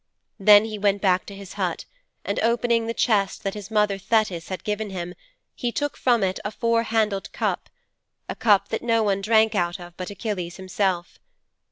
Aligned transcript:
'Then 0.39 0.65
he 0.65 0.79
went 0.79 0.99
back 0.99 1.27
to 1.27 1.35
his 1.35 1.53
hut 1.53 1.85
and 2.25 2.39
opening 2.39 2.87
the 2.87 2.91
chest 2.95 3.43
that 3.43 3.53
his 3.53 3.69
mother, 3.69 3.99
Thetis, 3.99 4.49
had 4.49 4.63
given 4.63 4.89
him 4.89 5.13
he 5.53 5.71
took 5.71 5.95
from 5.95 6.23
it 6.23 6.39
a 6.43 6.49
four 6.49 6.81
handled 6.81 7.31
cup 7.33 7.69
a 8.27 8.33
cup 8.33 8.69
that 8.69 8.81
no 8.81 9.03
one 9.03 9.21
drank 9.21 9.53
out 9.53 9.79
of 9.79 9.95
but 9.97 10.09
Achilles 10.09 10.57
himself. 10.57 11.19